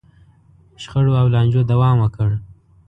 شخړو 0.83 1.11
او 1.21 1.27
لانجو 1.33 1.61
دوام 1.71 1.97
وکړ. 1.99 2.29